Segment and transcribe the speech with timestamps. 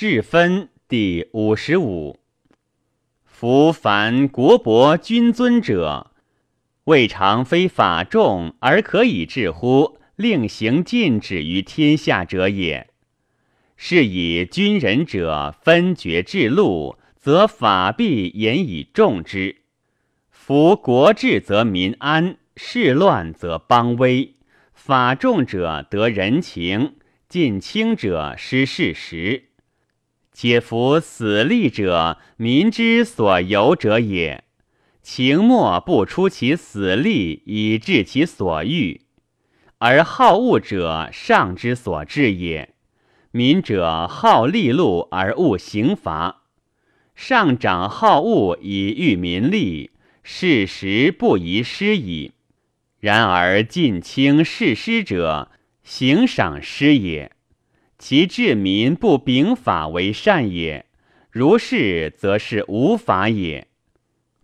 [0.00, 2.20] 至分第五十五。
[3.22, 6.12] 夫凡国伯君尊者，
[6.84, 12.88] 未尝非法众而可以治乎令行禁止于天下者也。
[13.76, 19.56] 是以君人者分爵治禄，则法必严以重之。
[20.30, 24.36] 夫国治则民安，事乱则邦危。
[24.72, 26.94] 法重者得人情，
[27.28, 29.49] 近轻者失事实。
[30.32, 34.44] 且夫死利者，民之所由者也。
[35.02, 39.00] 情莫不出其死利以治其所欲，
[39.78, 42.74] 而好恶者上之所至也。
[43.32, 46.42] 民者好利禄而恶刑罚，
[47.14, 49.90] 上长好恶以御民利，
[50.22, 52.32] 事实不宜失矣。
[52.98, 55.50] 然而近轻视师者，
[55.82, 57.32] 行赏失也。
[58.00, 60.86] 其治民不秉法为善也。
[61.30, 63.68] 如是，则是无法也。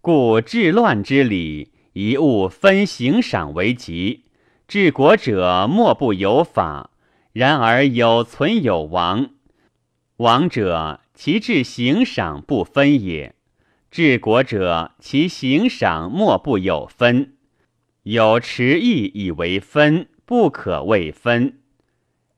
[0.00, 4.24] 故治乱之理，一物分行赏为吉。
[4.66, 6.90] 治国者莫不有法，
[7.32, 9.30] 然而有存有亡。
[10.16, 13.34] 亡者，其治行赏不分也；
[13.88, 17.34] 治国者，其行赏莫不有分。
[18.02, 21.60] 有持意以为分，不可谓分。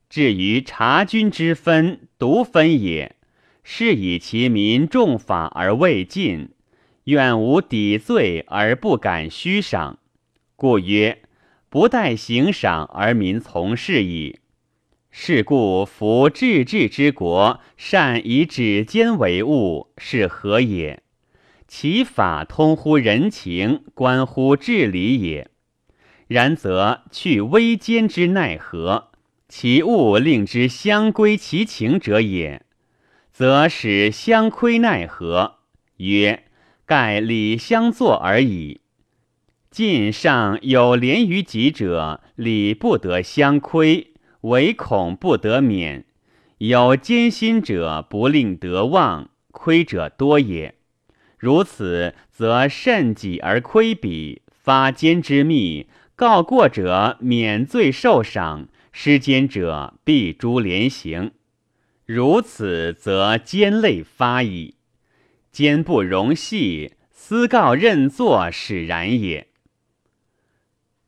[0.08, 3.16] 至于察君之分，独分也。
[3.68, 6.50] 是以其民重法而未尽，
[7.04, 9.98] 愿无抵罪而不敢虚赏，
[10.54, 11.22] 故曰：
[11.68, 14.38] 不待行赏而民从事矣。
[15.10, 21.02] 是故夫治治之国，善以指尖为物，是何也？
[21.66, 25.50] 其法通乎人情，关乎治理也。
[26.28, 29.08] 然则去微奸之奈何？
[29.48, 32.62] 其物令之相归其情者也，
[33.32, 35.58] 则使相亏奈何？
[35.98, 36.44] 曰：
[36.84, 38.80] 盖礼相作而已。
[39.70, 46.02] 晋上有廉于己者，礼不得相亏，唯恐不得免；
[46.58, 50.74] 有奸心者，不令得望，亏者多也。
[51.38, 55.86] 如此，则慎己而亏彼，发奸之密。
[56.16, 58.68] 告过者免罪受赏，
[58.98, 61.32] 失奸者必诛连刑。
[62.06, 64.76] 如此，则奸类发矣。
[65.52, 69.48] 奸不容细，私告认作使然也。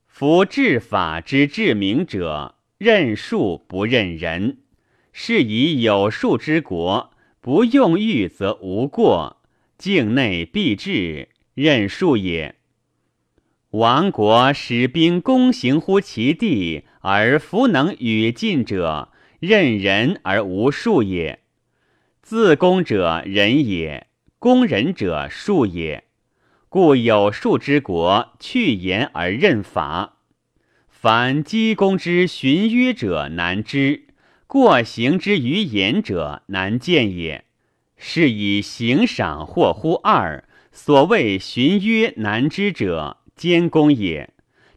[0.07, 4.59] 夫治法之治明者，任术不任人。
[5.15, 9.41] 是以有术之国，不用欲则无过，
[9.79, 12.57] 境内必治，任术也。
[13.73, 21.41] 亡国使兵攻行乎其地，而弗能与进者，任人而无术也。
[22.23, 24.07] 自攻者仁也，
[24.39, 26.05] 攻人者术也。
[26.71, 30.17] 故有术之国，去言而任法。
[30.89, 34.07] 凡积功之循约者难知，
[34.47, 37.45] 过行之于言者难见也。
[37.99, 43.18] 是以行赏或乎二，所谓循约难知者。
[43.39, 44.31] 监公也，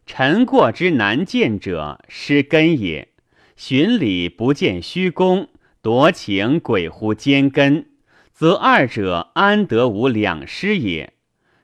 [0.06, 3.08] 臣过之难见者，失根也。
[3.56, 5.48] 循礼不见虚功，
[5.82, 7.86] 夺情鬼乎奸根，
[8.32, 11.12] 则二者安得无两失也？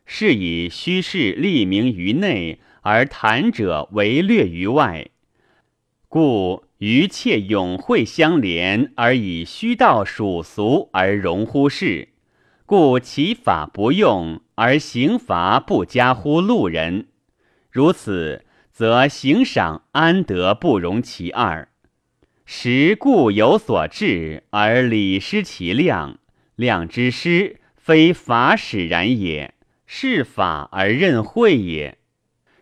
[0.04, 5.08] 是以虚事立名于内，而谈者为略于外。
[6.08, 12.08] 故余切永会相连，而以虚道属俗而容乎世。
[12.64, 17.06] 故其法不用，而刑罚不加乎路人。
[17.70, 21.68] 如此，则行赏安得不容其二？
[22.44, 26.18] 时故有所至，而礼失其量。
[26.56, 29.54] 量之失，非法使然也，
[29.86, 31.98] 是法而任会也。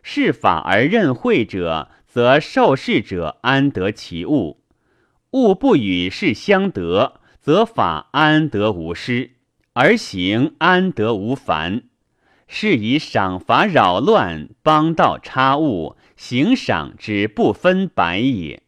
[0.02, 4.60] 是法而任会者，则受事者安得其物？
[5.30, 9.30] 物不与事相得，则法安得无失？
[9.72, 11.82] 而行安得无烦？
[12.48, 18.62] 是以赏罚扰乱，帮道差误，行赏之不分白也。